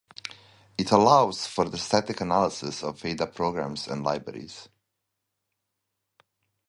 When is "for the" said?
1.45-1.77